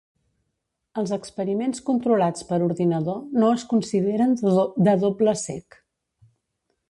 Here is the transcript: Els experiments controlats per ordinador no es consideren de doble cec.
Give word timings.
Els 1.01 1.11
experiments 1.17 1.83
controlats 1.89 2.47
per 2.51 2.59
ordinador 2.69 3.21
no 3.43 3.51
es 3.59 3.67
consideren 3.75 4.35
de 4.89 4.95
doble 5.05 5.35
cec. 5.45 5.81